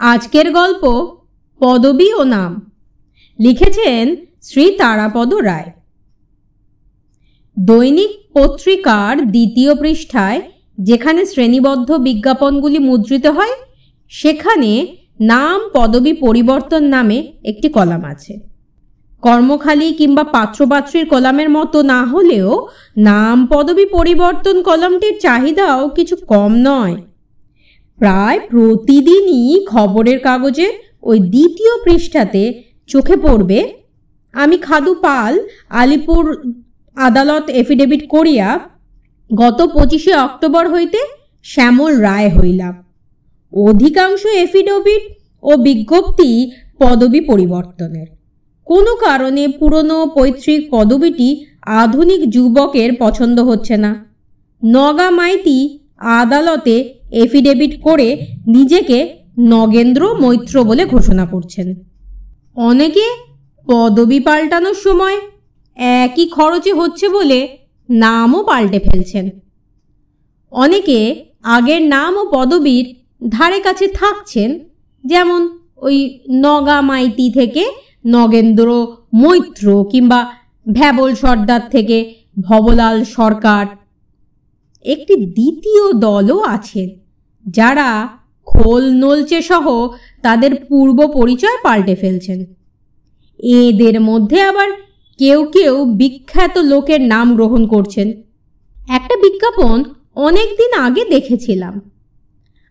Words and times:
আজকের 0.00 0.52
গল্প 0.52 0.82
পদবী 1.60 2.08
ও 2.14 2.24
নাম। 2.24 2.52
লিখেছেন 3.38 4.16
শ্রী 4.42 4.70
তারাপদ 4.70 5.34
রায়। 5.34 5.72
দৈনিক 7.58 8.12
পত্রিকার 8.34 9.26
দ্বিতীয় 9.26 9.74
পৃষ্ঠায় 9.74 10.40
যেখানে 10.78 11.26
শ্রেণীবদ্ধ 11.26 11.92
বিজ্ঞাপনগুলি 11.92 12.78
মুদ্রিত 12.78 13.26
হয়, 13.26 13.54
সেখানে 14.08 14.86
নাম 15.20 15.60
পদবী 15.74 16.12
পরিবর্তন 16.12 16.82
নামে 16.84 17.32
একটি 17.44 17.68
কলাম 17.68 18.04
আছে। 18.04 18.40
কর্মখালী 19.22 19.92
কিংবা 19.92 20.24
পাত্রপাত্রীর 20.24 21.06
কলামের 21.06 21.50
মতো 21.50 21.82
না 21.82 22.00
হলেও 22.04 22.68
নাম 22.96 23.46
পদবী 23.46 23.84
পরিবর্তন 23.86 24.62
কলামটির 24.62 25.18
চাহিদাও 25.20 25.88
কিছু 25.88 26.16
কম 26.16 26.52
নয়। 26.56 26.96
প্রায় 27.98 28.40
প্রতিদিনই 28.50 29.66
খবরের 29.66 30.18
কাগজে 30.20 30.68
ওই 31.02 31.18
দ্বিতীয় 31.20 31.72
পৃষ্ঠাতে 31.84 32.62
চোখে 32.86 33.16
পড়বে, 33.16 33.72
আমি 34.32 34.58
খাদু 34.58 34.94
পাল, 34.94 35.38
আলিপুর 35.68 36.52
আদালত 36.96 37.50
এফিডেভিট 37.50 38.08
করিয়া 38.08 38.60
গত 39.34 39.62
পঁচিশে 39.74 40.14
অক্টোবর 40.16 40.72
হইতে 40.72 40.98
শ্যামল 41.44 41.96
রায় 41.96 42.30
হইলাম। 42.30 42.74
অধিকাংশ 43.52 44.26
এফিডেভিট 44.26 45.02
ও 45.42 45.56
বিজ্ঞপ্তি 45.56 46.50
পদবী 46.78 47.20
পরিবর্তনের। 47.20 48.06
কোনো 48.64 48.96
কারণে 48.96 49.48
পুরনো 49.48 50.06
পৈতৃক 50.06 50.60
পদবীটি 50.70 51.46
আধুনিক 51.66 52.30
যুবকের 52.30 52.90
পছন্দ 52.98 53.40
হচ্ছে 53.40 53.76
না। 53.76 54.06
নগা 54.64 55.10
মাইতি 55.10 55.78
আদালতে 55.98 56.76
এফিডেভিট 57.12 57.82
করে 57.82 58.08
নিজেকে 58.46 58.98
নগেন্দ্র 59.38 60.02
মৈত্র 60.20 60.64
বলে 60.64 60.84
ঘোষণা 60.84 61.26
করছেন। 61.26 61.74
অনেকে 62.56 63.06
পদবি 63.66 64.20
পাল্টানোর 64.20 64.74
সময় 64.74 65.16
একই 65.76 66.28
খরচে 66.28 66.72
হচ্ছে 66.72 67.08
বলে 67.08 67.48
নামও 67.88 68.40
পাল্টে 68.42 68.78
ফেলছেন। 68.78 69.30
অনেকে 70.52 70.98
আগের 71.42 71.82
নাম 71.88 72.16
ও 72.16 72.22
পদবীর 72.32 72.86
ধারে 73.28 73.60
কাছে 73.60 73.88
থাকছেন, 73.88 74.50
যেমন 75.04 75.58
ওই 75.76 76.20
নগা 76.30 76.80
মাইতি 76.80 77.30
থেকে 77.30 77.64
নগেন্দ্র 78.06 78.86
মৈত্র 79.14 79.84
কিংবা 79.84 80.20
ভ্যাবল 80.66 81.14
সর্দার 81.14 81.60
থেকে 81.70 82.14
ভবলাল 82.40 83.04
সরকার 83.04 83.66
একটি 84.86 85.14
দ্বিতীয় 85.16 85.92
দলও 85.92 86.38
আছেন 86.40 86.88
যারা 87.48 88.08
খোল 88.46 88.84
নলচে 88.90 89.42
সহ 89.42 89.88
তাদের 90.22 90.52
পূর্ব 90.68 90.98
পরিচয় 91.14 91.56
পাল্টে 91.62 91.94
ফেলছেন। 91.94 92.44
এদের 93.38 94.00
মধ্যে 94.00 94.40
আবার 94.40 94.68
কেউ 95.18 95.44
কেউ 95.44 95.84
বিখ্যাত 95.84 96.58
লোকের 96.58 97.00
নাম 97.00 97.34
গ্রহণ 97.36 97.66
করছেন। 97.66 98.08
একটা 98.88 99.14
বিজ্ঞাপন 99.16 99.84
অনেক 100.14 100.48
দিন 100.50 100.72
আগে 100.80 101.04
দেখেছিলাম। 101.04 101.74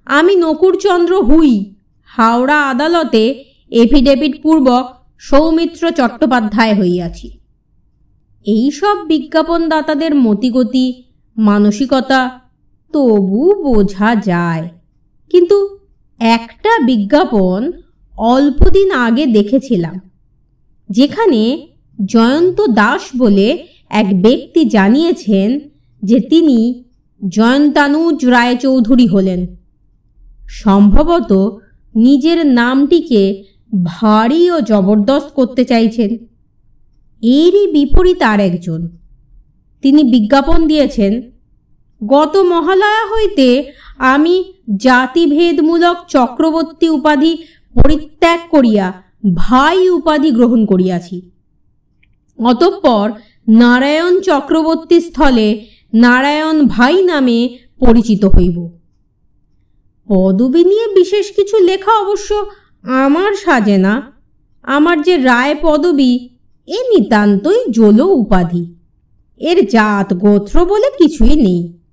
আমি 0.05 0.35
নকুরচন্দ্র 0.35 1.23
হুই, 1.23 1.75
হাওড়া 2.05 2.69
আদালতে 2.69 3.43
এফিডেভিট 3.71 4.43
পূর্বক 4.43 4.85
সৌমিত্র 5.19 5.91
চট্টোপাধ্যায় 5.91 6.75
হইয়াছি। 6.79 7.27
এইসব 8.45 8.95
বিজ্ঞাপনদাতাদের 9.07 10.15
মতিগতি 10.15 11.03
মানসিকতা 11.37 12.39
তবু 12.93 13.53
বোঝা 13.63 14.15
যায়। 14.15 14.69
কিন্তু 15.29 15.57
একটা 16.19 16.71
বিজ্ঞাপন 16.85 17.71
অল্পদিন 18.17 18.91
আগে 18.91 19.25
দেখেছিলাম, 19.25 19.95
যেখানে 20.89 21.67
জয়ন্ত 22.05 22.61
দাস 22.61 23.01
বলে 23.17 23.47
এক 23.89 24.21
ব্যক্তি 24.21 24.65
জানিয়েছেন 24.65 25.59
যে 26.03 26.19
তিনি 26.19 26.83
জয়ন্তানুজ 27.27 28.25
রায়চৌধুরী 28.25 29.07
হলেন। 29.07 29.41
সম্ভবত 30.47 31.31
নিজের 31.95 32.45
নামটিকে 32.45 33.43
ভারী 33.83 34.51
ও 34.51 34.61
জবরদস্ত 34.61 35.29
করতে 35.33 35.65
চাইছেন। 35.65 36.11
এরই 37.21 37.65
বিপরীত 37.71 38.21
আর 38.21 38.39
একজন 38.39 38.81
তিনি 39.81 40.03
বিজ্ঞাপন 40.03 40.67
দিয়েছেন 40.67 41.21
গত 42.07 42.37
মহালয়া 42.37 43.13
হইতে 43.13 43.71
আমি 43.97 44.53
জাতিভেদমূলক 44.77 45.97
চক্রবর্তী 46.07 46.89
উপাধি 46.89 47.37
পরিত্যাগ 47.83 48.39
করিয়া 48.51 48.93
ভাই 49.35 49.89
উপাধি 49.89 50.31
গ্রহণ 50.31 50.65
করিয়াছি। 50.65 51.31
অতঃপর 52.43 53.11
নারায়ণ 53.47 54.21
চক্রবর্তী 54.21 54.99
স্থলে 55.01 55.65
নারায়ণ 55.93 56.67
ভাই 56.67 57.03
নামে 57.03 57.57
পরিচিত 57.79 58.25
হইব। 58.25 58.69
পদবী 60.07 60.63
নিয়ে 60.63 60.87
বিশেষ 60.87 61.31
কিছু 61.31 61.57
লেখা 61.57 61.91
অবশ্য 61.91 62.45
আমার 62.83 63.33
সাজে 63.33 63.77
না। 63.77 64.11
আমার 64.63 65.01
যে 65.01 65.17
রায় 65.17 65.55
পদবী, 65.61 66.29
এ 66.67 66.77
নিতান্তই 66.89 67.71
জল 67.71 67.99
উপাধি। 67.99 68.75
এর 69.37 69.67
জাত 69.67 70.13
গোত্র 70.13 70.65
বলে 70.65 70.89
কিছুই 70.97 71.35
নেই। 71.35 71.84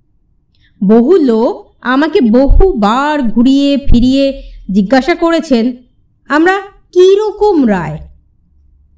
বহু 0.87 1.17
লোক 1.17 1.73
আমাকে 1.81 2.21
বহুবার 2.21 3.21
ঘুরিয়ে 3.21 3.77
ফিরিয়ে 3.77 4.43
জিজ্ঞাসা 4.71 5.15
করেছেন, 5.15 5.77
আমরা 6.27 6.61
কী 6.91 7.15
রকম 7.15 7.67
রায়? 7.67 7.97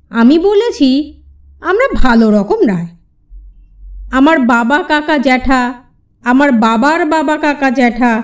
আমি 0.09 0.39
বলেছি, 0.39 1.21
আমরা 1.61 1.87
ভালো 1.95 2.31
রকম 2.31 2.67
রায়। 2.67 2.87
আমার 4.11 4.39
বাবা 4.39 4.83
কাকা 4.83 5.17
জ্যাঠা, 5.17 5.73
আমার 6.23 6.51
বাবার 6.51 7.05
বাবা 7.05 7.37
কাকা 7.37 7.69
জ্যাঠা, 7.69 8.23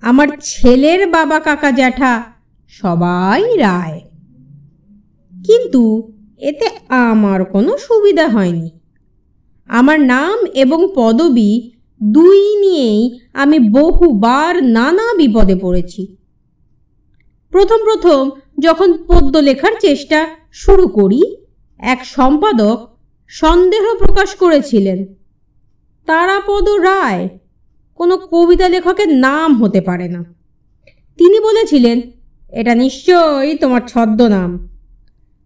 আমার 0.00 0.28
ছেলের 0.42 1.10
বাবা 1.10 1.40
কাকা 1.40 1.70
জ্যাঠা, 1.70 2.22
সবাই 2.68 3.56
রায়। 3.56 4.00
কিন্তু 5.32 6.12
এতে 6.38 6.66
আমার 6.88 7.44
কোনো 7.44 7.78
সুবিধা 7.78 8.28
হয়নি। 8.28 8.70
আমার 9.68 10.00
নাম 10.00 10.46
এবং 10.54 10.88
পদবি 10.94 11.70
দুই 12.02 12.56
নিয়েই 12.56 13.20
আমি 13.32 13.58
বহুবার 13.58 14.62
নানা 14.62 15.14
বিপদে 15.16 15.56
পড়েছি। 15.56 16.16
প্রথম 17.50 17.76
প্রথম 17.84 18.30
যখন 18.58 18.92
পদ্য 19.06 19.38
লেখার 19.38 19.72
চেষ্টা 19.80 20.28
শুরু 20.52 20.88
করি, 20.88 21.36
এক 21.78 22.04
সম্পাদক 22.04 22.88
সন্দেহ 23.26 23.94
প্রকাশ 23.98 24.34
করেছিলেন, 24.34 25.04
তারাপদ 26.06 26.68
রায়। 26.68 27.28
কোনো 27.94 28.16
কবিতা 28.16 28.68
লেখকের 28.68 29.14
নাম 29.14 29.64
হতে 29.64 29.80
পারে 29.80 30.08
না। 30.08 30.24
তিনি 31.16 31.40
বলেছিলেন, 31.40 32.00
এটা 32.48 32.74
নিশ্চয়ই 32.74 33.54
তোমার 33.54 33.80
ছদ্মনাম। 33.88 34.68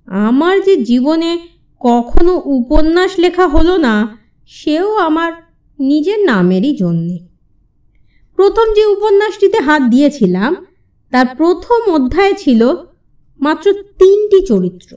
আমার 0.07 0.61
যে 0.61 0.77
জীবনে 0.77 1.39
কখনো 1.81 2.43
উপন্যাস 2.45 3.19
লেখা 3.19 3.49
হলো 3.49 3.77
না, 3.77 4.19
সেও 4.47 4.97
আমার 4.97 5.33
নিজের 5.83 6.25
নামেরই 6.25 6.77
জন্যে। 6.77 7.19
প্রথম 8.37 8.75
যে 8.75 8.87
উপন্যাসটিতে 8.87 9.59
হাত 9.59 9.83
দিয়েছিলাম, 9.83 10.67
তার 11.11 11.27
প্রথম 11.37 11.81
অধ্যায় 11.93 12.35
ছিল 12.39 12.75
মাত্র 13.41 13.73
তিনটি 13.73 14.47
চরিত্র, 14.47 14.97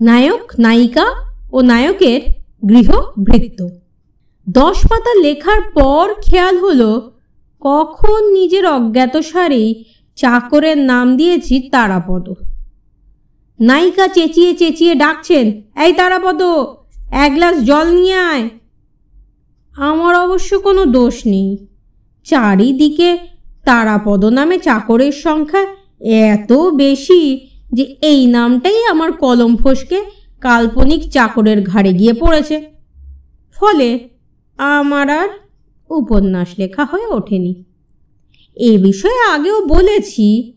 নায়ক, 0.00 0.52
নায়িকা 0.58 1.06
ও 1.52 1.60
নায়কের 1.60 2.20
গৃহভৃত্ত 2.68 3.68
দশ 4.48 4.78
পাতা 4.86 5.14
লেখার 5.14 5.62
পর 5.62 6.14
খেয়াল 6.22 6.58
হলো, 6.58 7.12
কখন 7.60 8.32
নিজের 8.32 8.66
অজ্ঞাত 8.66 8.80
অজ্ঞাতসারেই 8.80 9.84
চাকরের 10.16 10.78
নাম 10.78 11.16
দিয়েছি 11.16 11.68
তারাপদ। 11.72 12.34
নায়িকা 13.60 14.08
চেঁচিয়ে 14.08 14.56
চেঁচিয়ে 14.56 14.94
ডাকছেন, 14.94 15.62
এই 15.84 15.92
তারাপদ, 15.92 16.42
এক 17.12 17.34
গ্লাস 17.34 17.56
জল 17.64 17.86
নিয়ে 17.94 18.14
আয়। 18.14 18.48
আমার 19.76 20.14
অবশ্য 20.14 20.60
কোনো 20.60 20.86
দোষ 20.86 21.26
নেই। 21.26 21.68
চারিদিকে 22.24 23.18
তারাপদ 23.64 24.24
নামে 24.24 24.58
চাকরের 24.58 25.12
সংখ্যা 25.12 25.62
এত 26.32 26.52
বেশি 26.52 27.48
যে 27.72 27.96
এই 28.00 28.26
নামটাই 28.26 28.84
আমার 28.90 29.12
কলম 29.12 29.56
ফসকে 29.56 29.98
কাল্পনিক 30.40 31.10
চাকরের 31.10 31.62
ঘাড়ে 31.66 31.92
গিয়ে 31.92 32.12
পড়েছে। 32.12 32.56
ফলে 33.54 34.08
আমার 34.58 35.10
আর 35.10 35.28
উপন্যাস 35.90 36.48
লেখা 36.58 36.84
হয়ে 36.84 37.06
ওঠেনি। 37.06 37.64
এ 38.56 38.78
বিষয়ে 38.78 39.20
আগেও 39.34 39.66
বলেছি 39.66 40.54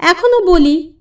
এখনও 0.00 0.46
বলি, 0.46 0.92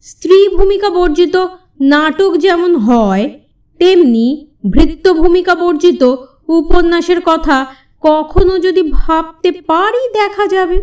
স্ত্রী 0.00 0.48
ভূমিকা 0.56 0.90
বর্জিত 0.90 1.36
নাটক 1.80 2.36
যেমন 2.36 2.76
হয়, 2.76 3.40
তেমনি 3.78 4.46
ভৃত্য 4.70 5.14
ভূমিকা 5.14 5.54
বর্জিত 5.54 6.16
উপন্যাসের 6.58 7.20
কথা 7.30 7.56
কখনো 8.02 8.54
যদি 8.66 8.82
ভাবতে 8.98 9.50
পারি 9.70 10.02
দেখা 10.18 10.44
যাবে। 10.54 10.78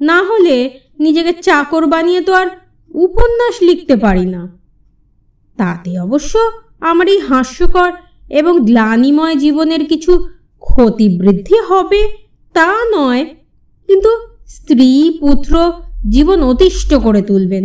না 0.00 0.18
হলে 0.28 0.56
নিজেকে 1.04 1.32
চাকর 1.46 1.82
বানিয়ে 1.86 2.20
তো 2.20 2.32
আর 2.40 2.48
উপন্যাস 3.06 3.54
লিখতে 3.68 3.94
পারি 3.96 4.26
না। 4.34 4.42
তাতে 5.58 5.90
অবশ্য 6.06 6.32
আমার 6.80 7.06
এই 7.08 7.20
হাস্যকর 7.28 7.90
এবং 8.30 8.54
গ্লানিময় 8.68 9.36
জীবনের 9.44 9.82
কিছু 9.90 10.12
ক্ষতিবৃদ্ধি 10.62 11.58
হবে 11.68 12.00
তা 12.54 12.70
নয়, 12.96 13.22
কিন্তু 13.88 14.10
স্ত্রী 14.56 14.90
পুত্র 15.20 15.52
জীবন 16.14 16.38
অতিষ্ঠ 16.42 16.90
করে 17.04 17.22
তুলবেন। 17.22 17.64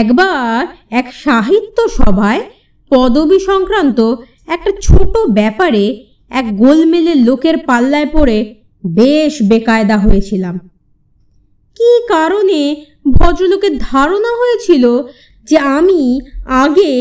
একবার 0.00 0.60
এক 1.00 1.06
সাহিত্য 1.24 1.78
সভায় 1.98 2.42
পদবী 2.90 3.38
সংক্রান্ত 3.50 3.98
একটা 4.48 4.70
ছোট 4.82 5.18
ব্যাপারে 5.30 6.04
এক 6.30 6.56
গোলমেলের 6.56 7.16
লোকের 7.16 7.58
পাল্লায় 7.58 8.08
পড়ে 8.12 8.54
বেশ 8.86 9.42
বেকায়দা 9.48 9.98
হয়েছিলাম। 9.98 10.58
কি 11.76 11.90
কারণে 12.08 12.84
ভদ্রলোকের 13.10 13.78
ধারণা 13.78 14.28
হয়েছিল 14.40 15.02
যে 15.44 15.58
আমি 15.58 16.20
আগে 16.46 16.92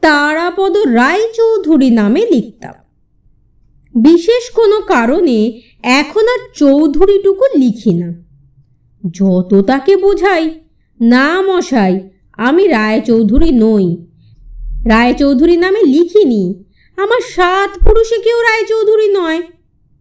তারাপদ 0.00 0.76
রায়চৌধুরী 0.76 1.90
নামে 1.90 2.26
লিখতাম। 2.30 2.74
বিশেষ 3.94 4.50
কোনো 4.50 4.80
কারণে 4.80 5.60
এখন 5.82 6.24
আর 6.28 6.40
চৌধুরীটুকু 6.54 7.44
লিখি 7.58 7.94
না। 7.94 8.08
যত 9.10 9.60
তাকে 9.66 9.96
বোঝাই, 9.96 10.50
না 11.00 11.42
মশাই, 11.42 12.00
আমি 12.32 12.68
রায়চৌধুরী 12.68 13.50
নই। 13.52 13.96
রায়চৌধুরী 14.84 15.56
নামে 15.56 15.82
লিখিনি 15.82 16.64
আমার 16.96 17.20
সাত 17.20 17.84
পুরুষে 17.84 18.22
কেউ 18.22 18.40
রায়চৌধুরী 18.40 19.08
নয়। 19.12 19.42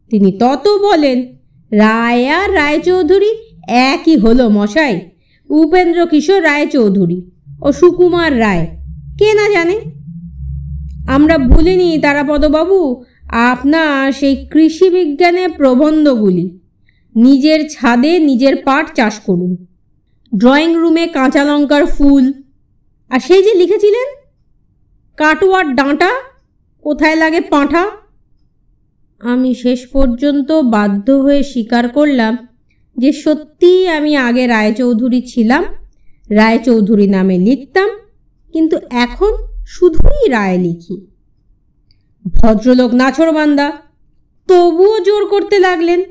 তিনি 0.09 0.31
তত 0.31 0.67
বলেন, 0.67 1.37
রায় 1.71 2.29
আর 2.29 2.55
রায়চৌধুরী 2.55 3.29
একই 3.67 4.17
হলো 4.17 4.49
মশাই, 4.49 5.09
উপেন্দ্র 5.49 6.05
কিশোর 6.05 6.43
রায়চৌধুরী 6.43 7.31
ও 7.61 7.71
সুকুমার 7.71 8.39
রায়। 8.39 8.67
কে 9.19 9.33
না 9.33 9.49
জানে? 9.49 9.81
আমরা 11.07 11.37
ভুলিনি 11.37 11.97
তারাপদবাবু, 11.97 13.03
আপনার 13.31 14.11
সেই 14.11 14.47
কৃষি 14.51 14.89
বিজ্ঞানের 14.89 15.49
প্রবন্ধগুলি। 15.49 16.59
নিজের 17.15 17.69
ছাদে 17.69 18.19
নিজের 18.19 18.55
পাট 18.55 18.95
চাষ 18.95 19.19
করুন। 19.19 19.65
ড্রয়িং 20.35 20.75
রুমে 20.75 21.07
কাঁচা 21.07 21.43
লঙ্কার 21.43 21.85
ফুল। 21.85 22.33
আর 23.09 23.19
সেই 23.19 23.43
যে 23.43 23.53
লিখেছিলেন, 23.53 24.15
কাটোয়ার 25.17 25.75
ডাঁটা 25.75 26.11
কোথায় 26.83 27.15
লাগে 27.15 27.41
পাঁঠা? 27.41 27.83
আমি 29.21 29.53
শেষ 29.53 29.79
পর্যন্ত 29.87 30.51
বাধ্য 30.51 31.11
হয়ে 31.11 31.43
স্বীকার 31.43 31.85
করলাম 31.87 32.33
যে 32.97 33.11
সত্যিই 33.13 33.87
আমি 33.87 34.17
আগে 34.17 34.47
রায়চৌধুরী 34.47 35.21
ছিলাম, 35.21 35.63
রায়চৌধুরী 36.29 37.07
নামে 37.07 37.37
লিখতাম, 37.37 37.89
কিন্তু 38.53 38.77
এখন 38.91 39.33
শুধুই 39.67 40.29
রায় 40.29 40.57
লিখি। 40.57 40.95
ভদ্রলোক 42.25 42.93
নাছরবান্দা 42.93 43.67
তবুও 44.47 44.99
জোর 44.99 45.23
করতে 45.25 45.59
লাগলেন, 45.59 46.03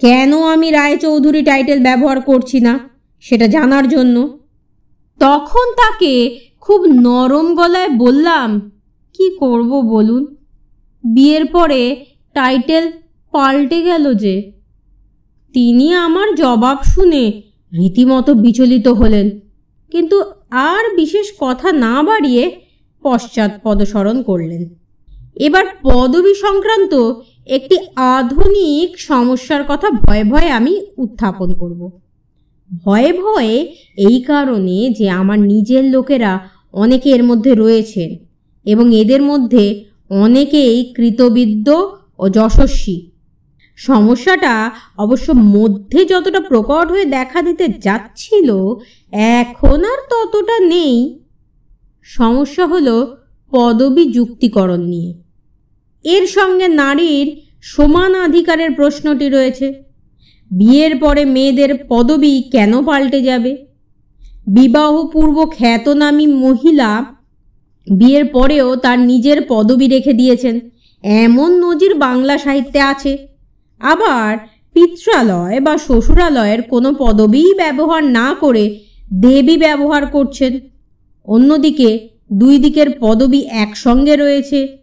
কেন 0.00 0.30
আমি 0.42 0.70
রায়চৌধুরী 0.70 1.42
টাইটেল 1.42 1.78
ব্যবহার 1.82 2.20
করছি 2.20 2.60
না, 2.60 2.78
সেটা 3.20 3.46
জানার 3.46 3.88
জন্য? 3.88 4.16
তখন 5.18 5.66
তাকে 5.76 6.12
খুব 6.60 6.80
নরম 6.86 7.54
গলায় 7.54 7.88
বললাম 7.88 8.48
কি 9.18 9.36
করব 9.38 9.80
বলুন? 9.80 10.36
বিয়ের 11.04 11.46
পরে 11.46 12.04
টাইটেল 12.34 12.92
পাল্টে 13.32 13.82
গেল 13.82 14.14
যে। 14.14 14.52
তিনি 15.52 15.94
আমার 15.94 16.34
জবাব 16.34 16.76
শুনে 16.84 17.42
রীতিমতো 17.72 18.34
বিচলিত 18.34 18.88
হলেন। 18.88 19.40
কিন্তু 19.90 20.22
আর 20.50 20.96
বিশেষ 20.96 21.32
কথা 21.40 21.72
না 21.72 22.02
বাড়িয়ে 22.02 22.60
পশ্চাৎ 23.02 23.50
পদস্মরণ 23.62 24.22
করলেন। 24.22 24.68
এবার 25.36 25.64
পদবী 25.82 26.34
সংক্রান্ত 26.34 27.14
একটি 27.46 27.76
আধুনিক 27.96 29.00
সমস্যার 29.00 29.64
কথা 29.68 29.90
ভয়ে 29.90 30.24
ভয়ে 30.24 30.50
আমি 30.50 30.86
উত্থাপন 30.96 31.52
করব। 31.52 32.00
ভয়ে 32.84 33.12
ভয়ে 33.12 33.76
এই 33.96 34.22
কারণে 34.22 34.90
যে 34.90 35.10
আমার 35.10 35.40
নিজের 35.40 35.84
লোকেরা 35.84 36.48
অনেকে 36.72 37.10
এর 37.10 37.24
মধ্যে 37.24 37.54
রয়েছেন। 37.54 38.27
এবং 38.68 38.86
এদের 38.96 39.22
মধ্যে 39.22 39.64
অনেকেই 40.24 40.76
কৃতবিদ্য 40.96 41.68
ও 42.18 42.24
যশস্বী। 42.28 42.96
সমস্যাটা 43.78 44.54
অবশ্য 44.96 45.26
মধ্যে 45.54 46.00
যতটা 46.04 46.40
প্রকট 46.40 46.86
হয়ে 46.90 47.06
দেখা 47.16 47.40
দিতে 47.42 47.66
যাচ্ছিল, 47.84 48.48
এখন 49.36 49.80
আর 49.92 50.00
ততটা 50.10 50.56
নেই। 50.66 50.94
সমস্যা 52.06 52.64
হলো 52.66 52.96
পদবী 53.52 54.04
যুক্তিকরণ 54.12 54.80
নিয়ে। 54.92 55.10
এর 56.04 56.24
সঙ্গে 56.26 56.66
নারীর 56.80 57.26
সমান 57.62 58.12
অধিকারের 58.26 58.70
প্রশ্নটি 58.72 59.26
রয়েছে। 59.28 59.66
বিয়ের 60.50 60.94
পরে 60.96 61.22
মেয়েদের 61.24 61.70
পদবি 61.88 62.34
কেন 62.52 62.72
পাল্টে 62.84 63.20
যাবে? 63.22 63.52
বিবাহপূর্ব 64.46 65.36
খ্যাতনামী 65.56 66.26
মহিলা 66.44 66.90
বিয়ের 67.90 68.24
পরেও 68.24 68.76
তার 68.76 68.98
নিজের 68.98 69.42
পদবি 69.48 69.88
রেখে 69.88 70.12
দিয়েছেন। 70.12 70.60
এমন 71.02 71.64
নজির 71.64 71.94
বাংলা 71.94 72.38
সাহিত্যে 72.38 72.80
আছে। 72.80 73.28
আবার 73.80 74.38
পিত্রালয় 74.72 75.60
বা 75.60 75.78
শ্বশুরালয়ের 75.78 76.62
কোনো 76.62 76.94
পদবিই 76.98 77.54
ব্যবহার 77.54 78.04
না 78.04 78.34
করে 78.40 78.80
দেবী 79.12 79.56
ব্যবহার 79.56 80.06
করছেন। 80.06 80.60
অন্যদিকে 81.24 82.08
দুই 82.32 82.58
দিকের 82.58 82.86
পদবি 83.00 83.46
একসঙ্গে 83.50 84.16
রয়েছে। 84.16 84.78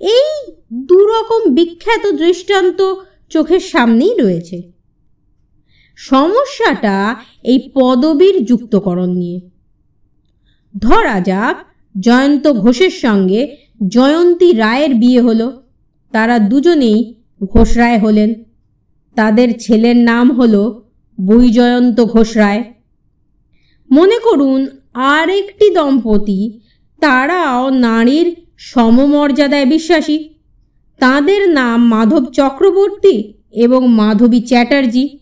এই 0.00 0.52
দুরকম 0.72 1.54
বিখ্যাত 1.54 2.12
দৃষ্টান্ত 2.12 2.94
চোখের 3.30 3.60
সামনেই 3.60 4.14
রয়েছে। 4.14 4.62
সমস্যাটা 5.96 7.16
এই 7.42 7.70
পদবীর 7.74 8.44
যুক্তকরণ 8.44 9.10
নিয়ে। 9.10 9.40
ধরা 10.78 11.20
যাক 11.20 11.73
জয়ন্ত 12.00 12.48
ঘোষের 12.48 12.90
সঙ্গে 12.90 13.56
জয়ন্তী 13.88 14.52
রায়ের 14.52 14.94
বিয়ে 14.94 15.20
হলো। 15.20 15.62
তারা 16.12 16.38
দুজনেই 16.38 17.14
ঘোষ 17.44 17.76
রায় 17.76 17.98
হলেন। 17.98 18.34
তাদের 19.14 19.58
ছেলের 19.58 19.96
নাম 19.96 20.32
হলো 20.32 20.90
বৈজয়ন্ত 21.26 22.00
ঘোষ 22.00 22.36
রায়। 22.36 22.64
মনে 23.90 24.18
করুন 24.24 24.66
আর 24.94 25.30
একটি 25.30 25.74
দম্পতি, 25.74 26.60
তারাও 27.00 27.70
নারীর 27.70 28.36
সমমর্যাদায় 28.56 29.66
বিশ্বাসী। 29.66 30.28
তাদের 30.98 31.50
নাম 31.50 31.88
মাধব 31.88 32.24
চক্রবর্তী 32.24 33.32
এবং 33.52 33.88
মাধবী 33.88 34.40
চ্যাটার্জি। 34.40 35.18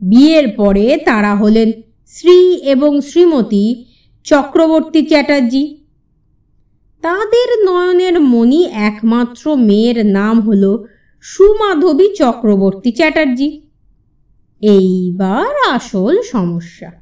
বিয়ের 0.00 0.48
পরে 0.48 0.98
তারা 1.04 1.34
হলেন 1.34 1.72
শ্রী 2.06 2.54
এবং 2.54 3.00
শ্রীমতী 3.00 3.84
চক্রবর্তী 4.24 5.02
চ্যাটার্জি। 5.02 5.77
তাদের 7.02 7.64
নয়নের 7.64 8.20
মণি 8.20 8.64
একমাত্র 8.64 9.56
মেয়ের 9.56 10.06
নাম 10.06 10.40
হল 10.40 10.84
সুমাধবী 11.22 12.14
চক্রবর্তী 12.14 12.92
চ্যাটার্জি। 12.92 13.60
এইবার 14.60 15.74
আসল 15.74 16.22
সমস্যা। 16.22 16.92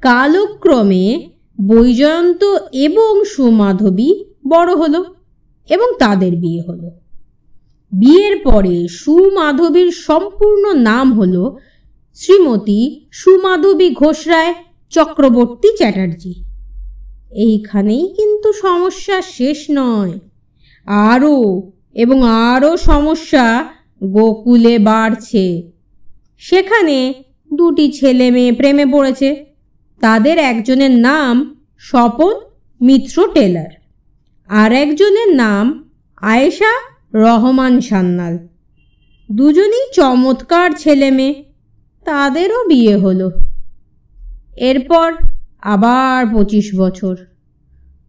কালক্রমে 0.00 1.28
বৈজয়ন্ত 1.68 2.44
এবং 2.72 3.24
সুমাধবী 3.24 4.24
বড় 4.48 4.74
হলো 4.74 5.04
এবং 5.68 5.92
তাদের 5.98 6.36
বিয়ে 6.36 6.62
হলো। 6.68 6.90
বিয়ের 7.92 8.36
পরে 8.38 8.88
সুমাধবীর 8.88 9.90
সম্পূর্ণ 9.90 10.72
নাম 10.72 11.20
হল 11.20 11.56
শ্রীমতী 12.14 13.06
সুমাধবী 13.12 13.90
ঘোষরায় 13.90 14.54
চক্রবর্তী 14.90 15.76
চ্যাটার্জি। 15.76 16.45
এইখানেই 17.30 18.12
কিন্তু 18.16 18.52
সমস্যা 18.52 19.22
শেষ 19.22 19.66
নয়। 19.70 20.12
আরও, 20.86 21.62
এবং 21.94 22.22
আরও 22.24 22.76
সমস্যা 22.76 23.68
গোকুলে 24.04 24.78
বাড়ছে। 24.78 25.72
সেখানে 26.38 27.14
দুটি 27.54 27.92
ছেলে 27.92 28.30
মেয়ে 28.30 28.52
প্রেমে 28.52 28.86
পড়েছে। 28.86 29.46
তাদের 30.00 30.38
একজনের 30.38 30.90
নাম 30.90 31.64
স্বপন 31.78 32.34
মিত্র 32.80 33.28
টেলার। 33.34 33.70
আর 34.48 34.72
একজনের 34.72 35.34
নাম 35.34 35.90
আয়েশা 36.16 36.80
রহমান 37.14 37.80
সান্নাল 37.80 38.38
দুজনই 39.32 39.92
চমৎকার 39.92 40.70
ছেলে 40.78 41.10
মেয়ে। 41.10 41.44
তাদেরও 42.04 42.64
বিয়ে 42.64 42.96
হলো। 42.96 43.30
এরপর 44.56 45.12
আবার 45.66 46.26
পঁচিশ 46.34 46.74
বছর। 46.74 47.16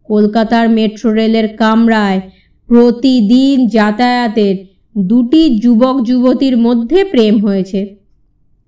কলকাতার 0.04 0.70
মেট্রো 0.70 1.12
রেলের 1.12 1.56
কামরায় 1.56 2.20
প্রতিদিন 2.66 3.66
যাতায়াতের 3.66 4.56
দুটি 4.98 5.58
যুবক 5.58 5.96
যুবতীর 6.04 6.56
মধ্যে 6.56 7.04
প্রেম 7.04 7.46
হয়েছে। 7.46 7.80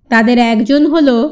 তাদের 0.08 0.38
একজন 0.38 0.86
হল 0.86 1.28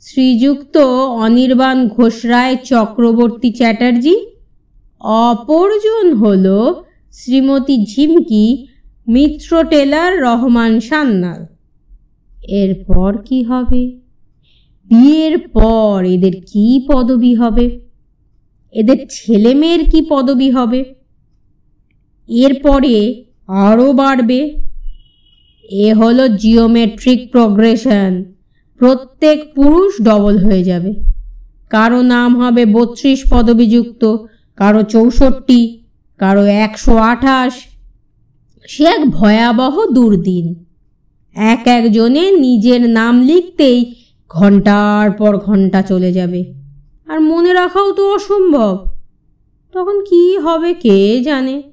শ্রীযুক্ত 0.00 0.76
অনির্বাণ 1.24 1.88
ঘোষরায় 1.88 2.56
চক্রবর্তী 2.64 3.52
চ্যাটার্জি, 3.52 4.16
অপরজন 5.24 6.14
হল 6.14 6.46
শ্রীমতী 7.12 7.76
ঝিমকি 7.86 8.66
মিত্র 9.08 9.50
টেলার 9.64 10.12
রহমান 10.20 10.80
সান্যাল। 10.80 11.40
এরপর 12.62 13.10
কি 13.24 13.42
হবে? 13.42 13.99
বিয়ের 14.90 15.38
পর 15.38 16.04
এদের 16.04 16.32
কি 16.32 16.86
পদবি 16.92 17.34
হবে? 17.34 17.80
এদের 18.72 18.96
ছেলে 19.10 19.54
মেয়ের 19.54 19.90
কি 19.90 20.06
পদবি 20.08 20.50
হবে? 20.50 20.94
এরপরে 22.28 23.24
আরও 23.46 23.92
বাড়বে। 23.92 24.54
এ 25.70 25.94
হলো 25.94 26.28
জিওমেট্রিক 26.28 27.32
প্রোগ্রেশন 27.32 28.24
প্রত্যেক 28.78 29.54
পুরুষ 29.54 30.02
ডবল 30.02 30.38
হয়ে 30.38 30.64
যাবে। 30.64 30.94
কারও 31.70 32.02
নাম 32.02 32.42
হবে 32.42 32.66
বত্রিশ 32.66 33.24
পদবিযুক্ত, 33.30 34.16
কারও 34.56 34.82
চৌষট্টি, 34.82 35.82
কারও 36.18 36.44
একশো 36.44 36.96
আঠাশ। 36.96 37.52
সে 38.68 38.84
এক 38.84 39.10
ভয়াবহ 39.10 39.86
দুর্দিন। 39.92 40.64
এক 41.34 41.62
একজনে 41.66 42.30
নিজের 42.30 42.90
নাম 42.90 43.22
লিখতেই 43.22 43.94
ঘণ্টার 44.30 45.10
পর 45.10 45.36
ঘণ্টা 45.36 45.82
চলে 45.82 46.12
যাবে। 46.12 46.54
আর 47.08 47.20
মনে 47.20 47.52
রাখাও 47.52 47.92
তো 47.92 48.14
অসম্ভব। 48.14 48.86
তখন 49.72 50.04
কি 50.04 50.38
হবে 50.38 50.74
কে 50.74 51.20
জানে? 51.24 51.69